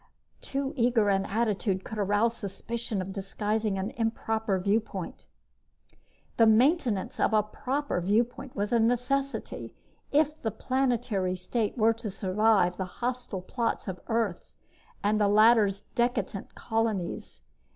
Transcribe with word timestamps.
(Too 0.41 0.73
eager 0.75 1.09
an 1.11 1.25
attitude 1.27 1.83
could 1.83 1.99
arouse 1.99 2.35
suspicion 2.35 3.03
of 3.03 3.13
disguising 3.13 3.77
an 3.77 3.91
improper 3.91 4.57
viewpoint.) 4.57 5.27
The 6.37 6.47
maintenance 6.47 7.19
of 7.19 7.33
a 7.33 7.43
proper 7.43 8.01
viewpoint 8.01 8.55
was 8.55 8.73
a 8.73 8.79
necessity 8.79 9.75
if 10.11 10.41
the 10.41 10.49
Planetary 10.49 11.35
State 11.35 11.77
were 11.77 11.93
to 11.93 12.09
survive 12.09 12.77
the 12.77 12.85
hostile 12.85 13.43
plots 13.43 13.87
of 13.87 13.99
Earth 14.07 14.51
and 15.03 15.21
the 15.21 15.27
latter's 15.27 15.81
decadent 15.93 16.55
colonies. 16.55 17.41